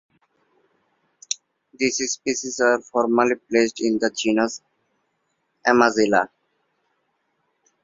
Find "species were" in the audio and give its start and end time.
2.13-2.81